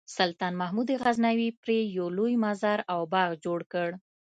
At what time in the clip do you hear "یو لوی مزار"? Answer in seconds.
1.97-2.79